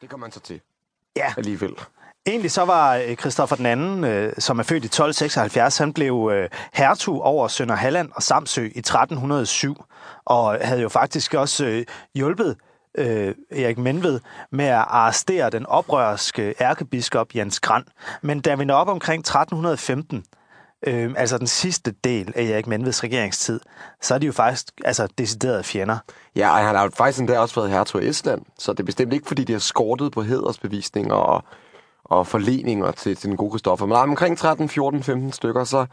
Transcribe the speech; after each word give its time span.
Det 0.00 0.10
kommer 0.10 0.26
man 0.26 0.32
så 0.32 0.40
til 0.40 0.60
Ja, 1.16 1.34
alligevel. 1.36 1.74
egentlig 2.26 2.50
så 2.50 2.64
var 2.64 2.96
øh, 2.96 3.16
Christoffer 3.16 3.56
den 3.56 3.66
anden, 3.66 4.04
øh, 4.04 4.32
som 4.38 4.58
er 4.58 4.62
født 4.62 4.84
i 4.84 4.86
1276, 4.86 5.78
han 5.78 5.92
blev 5.92 6.30
øh, 6.34 6.48
hertug 6.72 7.22
over 7.22 7.48
Sønder 7.48 7.74
Halland 7.74 8.10
og 8.14 8.22
Samsø 8.22 8.64
i 8.74 8.78
1307, 8.78 9.84
og 10.24 10.58
havde 10.62 10.80
jo 10.80 10.88
faktisk 10.88 11.34
også 11.34 11.64
øh, 11.66 11.84
hjulpet 12.14 12.56
øh, 12.98 13.34
Erik 13.50 13.78
Menved 13.78 14.20
med 14.52 14.64
at 14.64 14.84
arrestere 14.88 15.50
den 15.50 15.66
oprørske 15.66 16.54
ærkebiskop 16.60 17.34
Jens 17.34 17.60
Grand. 17.60 17.84
Men 18.22 18.40
da 18.40 18.54
vi 18.54 18.64
når 18.64 18.74
op 18.74 18.88
omkring 18.88 19.20
1315, 19.20 20.24
øh, 20.86 21.14
altså 21.16 21.38
den 21.38 21.46
sidste 21.46 21.94
del 22.04 22.32
af 22.36 22.42
Erik 22.42 22.66
Menveds 22.66 23.04
regeringstid, 23.04 23.60
så 24.02 24.14
er 24.14 24.18
de 24.18 24.26
jo 24.26 24.32
faktisk 24.32 24.66
altså, 24.84 25.08
deciderede 25.18 25.62
fjender. 25.62 25.98
Ja, 26.36 26.50
og 26.50 26.56
han 26.56 26.74
har 26.74 26.82
jo 26.82 26.90
faktisk 26.94 27.20
endda 27.20 27.38
også 27.38 27.54
været 27.54 27.70
hertug 27.70 28.00
af 28.00 28.04
Estland, 28.04 28.42
så 28.58 28.72
det 28.72 28.80
er 28.80 28.84
bestemt 28.84 29.12
ikke, 29.12 29.26
fordi 29.26 29.44
de 29.44 29.52
har 29.52 29.60
skortet 29.60 30.12
på 30.12 30.22
hedersbevisninger 30.22 31.14
og, 31.14 31.44
og 32.04 32.26
forleninger 32.26 32.90
til, 32.90 33.16
til 33.16 33.28
den 33.28 33.36
gode 33.36 33.50
Kristoffer. 33.50 33.86
Men 33.86 33.96
omkring 33.96 34.38
13, 34.38 34.68
14, 34.68 35.02
15 35.02 35.32
stykker, 35.32 35.64
så, 35.64 35.86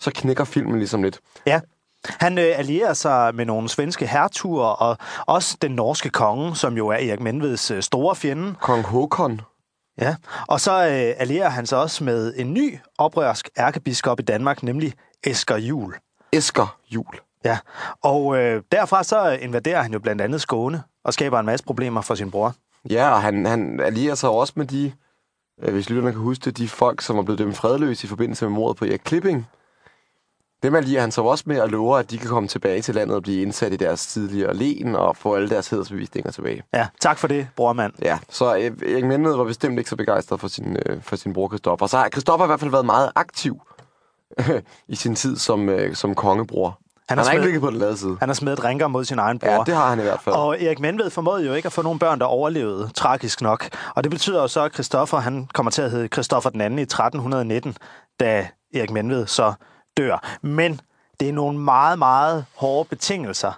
så 0.00 0.10
knækker 0.14 0.44
filmen 0.44 0.78
ligesom 0.78 1.02
lidt. 1.02 1.20
Ja. 1.46 1.60
Han 2.04 2.38
øh, 2.38 2.58
allierer 2.58 2.94
sig 2.94 3.34
med 3.34 3.44
nogle 3.44 3.68
svenske 3.68 4.06
hertuger, 4.06 4.66
og 4.66 4.96
også 5.26 5.56
den 5.62 5.70
norske 5.70 6.10
konge, 6.10 6.56
som 6.56 6.76
jo 6.76 6.88
er 6.88 6.96
Erik 6.96 7.20
Menveds 7.20 7.70
øh, 7.70 7.82
store 7.82 8.16
fjende. 8.16 8.54
Kong 8.60 8.84
Håkon. 8.84 9.40
Ja. 10.00 10.16
Og 10.48 10.60
så 10.60 10.72
øh, 10.72 11.14
allierer 11.16 11.48
han 11.48 11.66
sig 11.66 11.78
også 11.78 12.04
med 12.04 12.34
en 12.36 12.54
ny 12.54 12.78
oprørsk 12.98 13.48
ærkebiskop 13.58 14.20
i 14.20 14.22
Danmark, 14.22 14.62
nemlig 14.62 14.94
Esker 15.24 15.56
Jul. 15.56 15.94
Esker 16.32 16.78
Jul. 16.90 17.20
Ja. 17.44 17.58
Og 18.02 18.36
øh, 18.36 18.62
derfra 18.72 19.04
så 19.04 19.30
invaderer 19.30 19.82
han 19.82 19.92
jo 19.92 19.98
blandt 19.98 20.22
andet 20.22 20.40
Skåne 20.40 20.82
og 21.04 21.14
skaber 21.14 21.40
en 21.40 21.46
masse 21.46 21.64
problemer 21.64 22.00
for 22.00 22.14
sin 22.14 22.30
bror. 22.30 22.54
Ja, 22.90 23.10
og 23.10 23.22
han, 23.22 23.46
han 23.46 23.80
allierer 23.80 24.14
sig 24.14 24.30
også 24.30 24.52
med 24.56 24.66
de, 24.66 24.92
øh, 25.62 25.72
hvis 25.72 25.90
lytterne 25.90 26.12
kan 26.12 26.20
huske 26.20 26.44
det, 26.44 26.58
de 26.58 26.68
folk, 26.68 27.00
som 27.00 27.18
er 27.18 27.22
blevet 27.22 27.38
dømt 27.38 27.56
fredløse 27.56 28.04
i 28.04 28.08
forbindelse 28.08 28.44
med 28.44 28.52
mordet 28.52 28.76
på 28.76 28.84
Erik 28.84 29.00
Klipping. 29.04 29.46
Dem 30.62 30.74
allierer 30.74 31.00
han 31.00 31.12
sig 31.12 31.24
også 31.24 31.44
med 31.46 31.56
at 31.56 31.70
love, 31.70 31.98
at 31.98 32.10
de 32.10 32.18
kan 32.18 32.28
komme 32.28 32.48
tilbage 32.48 32.82
til 32.82 32.94
landet 32.94 33.16
og 33.16 33.22
blive 33.22 33.42
indsat 33.42 33.72
i 33.72 33.76
deres 33.76 34.06
tidligere 34.06 34.54
len 34.54 34.94
og 34.94 35.16
få 35.16 35.34
alle 35.34 35.50
deres 35.50 35.68
hedersbevisninger 35.68 36.30
tilbage. 36.30 36.62
Ja, 36.74 36.86
tak 37.00 37.18
for 37.18 37.28
det, 37.28 37.48
brormand. 37.56 37.92
Ja, 38.02 38.18
så 38.28 38.56
øh, 38.56 38.92
Erik 38.92 39.04
Menved 39.04 39.36
var 39.36 39.44
bestemt 39.44 39.78
ikke 39.78 39.90
så 39.90 39.96
begejstret 39.96 40.40
for 40.40 40.48
sin, 40.48 40.76
øh, 40.86 41.02
for 41.02 41.16
sin 41.16 41.32
bror 41.32 41.48
Kristoffer. 41.48 41.86
Så 41.86 41.96
har 41.96 42.08
Kristoffer 42.08 42.44
i 42.44 42.46
hvert 42.46 42.60
fald 42.60 42.70
været 42.70 42.86
meget 42.86 43.10
aktiv 43.14 43.60
i 44.88 44.96
sin 44.96 45.14
tid 45.14 45.36
som, 45.36 45.68
øh, 45.68 45.94
som 45.94 46.14
kongebror. 46.14 46.78
Han, 47.08 47.18
har 47.18 47.24
han 47.24 47.28
har 47.28 47.32
ikke 47.32 47.46
ligget 47.46 47.62
på 47.62 47.70
den 47.70 47.78
lade 47.78 47.96
side. 47.96 48.16
Han 48.20 48.28
har 48.28 48.34
smidt 48.34 48.64
rinker 48.64 48.88
mod 48.88 49.04
sin 49.04 49.18
egen 49.18 49.38
bror. 49.38 49.50
Ja, 49.50 49.62
det 49.66 49.74
har 49.74 49.88
han 49.88 49.98
i 49.98 50.02
hvert 50.02 50.20
fald. 50.20 50.34
Og 50.34 50.62
Erik 50.62 50.80
Menved 50.80 51.10
formåede 51.10 51.46
jo 51.46 51.54
ikke 51.54 51.66
at 51.66 51.72
få 51.72 51.82
nogle 51.82 51.98
børn, 51.98 52.18
der 52.18 52.24
overlevede, 52.24 52.90
tragisk 52.94 53.40
nok. 53.40 53.68
Og 53.94 54.04
det 54.04 54.10
betyder 54.10 54.40
jo 54.40 54.48
så, 54.48 54.64
at 54.64 54.74
Christoffer 54.74 55.18
han 55.18 55.48
kommer 55.54 55.70
til 55.70 55.82
at 55.82 55.90
hedde 55.90 56.08
Christoffer 56.08 56.50
den 56.50 56.60
anden 56.60 56.78
i 56.78 56.82
1319, 56.82 57.76
da 58.20 58.48
Erik 58.74 58.90
Menved 58.90 59.26
så 59.26 59.52
dør. 59.96 60.38
Men 60.42 60.80
det 61.20 61.28
er 61.28 61.32
nogle 61.32 61.58
meget, 61.58 61.98
meget 61.98 62.44
hårde 62.56 62.88
betingelser, 62.88 63.52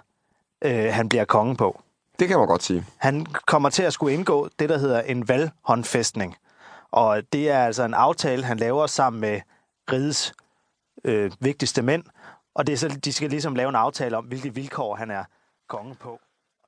øh, 0.61 0.93
han 0.93 1.09
bliver 1.09 1.25
konge 1.25 1.55
på. 1.55 1.81
Det 2.19 2.27
kan 2.27 2.37
man 2.37 2.47
godt 2.47 2.63
sige. 2.63 2.85
Han 2.97 3.25
kommer 3.25 3.69
til 3.69 3.83
at 3.83 3.93
skulle 3.93 4.13
indgå 4.13 4.49
det, 4.59 4.69
der 4.69 4.77
hedder 4.77 5.01
en 5.01 5.27
valghåndfæstning. 5.27 6.35
Og 6.91 7.21
det 7.33 7.49
er 7.49 7.65
altså 7.65 7.83
en 7.83 7.93
aftale, 7.93 8.43
han 8.43 8.57
laver 8.57 8.87
sammen 8.87 9.19
med 9.21 9.41
rigets 9.91 10.33
øh, 11.03 11.31
vigtigste 11.39 11.81
mænd. 11.81 12.03
Og 12.55 12.67
det 12.67 12.73
er 12.73 12.77
så, 12.77 12.87
de 12.87 13.13
skal 13.13 13.29
ligesom 13.29 13.55
lave 13.55 13.69
en 13.69 13.75
aftale 13.75 14.17
om, 14.17 14.25
hvilke 14.25 14.53
vilkår 14.53 14.95
han 14.95 15.11
er 15.11 15.23
konge 15.67 15.95
på. 15.95 16.19